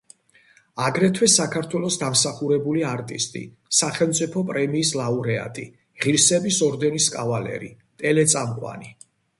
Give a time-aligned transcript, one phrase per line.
[0.85, 3.43] აგრეთვე საქართველოს დამსახურებული არტისტი,
[3.81, 5.69] სახელმწიფო პრემიის ლაურეატი,
[6.07, 7.75] ღირსების ორდენის კავალერი,
[8.05, 8.95] ტელეწამყვანი.